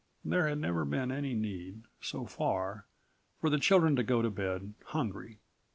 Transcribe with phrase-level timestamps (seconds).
[0.25, 2.87] There had never been any need, so far,
[3.39, 5.37] for the children to go to bed hungry.